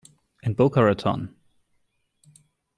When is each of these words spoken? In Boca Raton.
In 0.41 0.55
Boca 0.55 0.81
Raton. 0.83 1.35